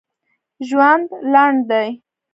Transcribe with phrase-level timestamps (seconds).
[0.67, 1.89] ژوند لنډ دی